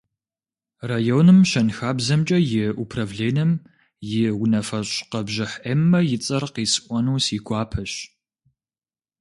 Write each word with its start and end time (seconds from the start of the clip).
Районым 0.91 1.39
щэнхабзэмкӀэ 1.49 2.39
и 2.59 2.59
управленэм 2.83 3.51
и 4.19 4.21
унафэщӀ 4.43 4.95
Къэбжыхь 5.11 5.57
Эммэ 5.71 5.99
и 6.15 6.17
цӀэр 6.23 6.43
къисӀуэну 6.53 7.19
си 7.25 7.37
гуапэщ. 7.45 7.91